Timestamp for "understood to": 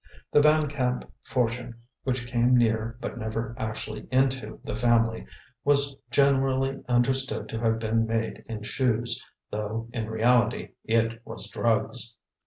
6.89-7.59